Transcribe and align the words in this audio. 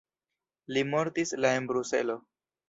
Li 0.77 0.83
mortis 0.93 1.35
la 1.47 1.53
en 1.59 1.69
Bruselo. 1.73 2.19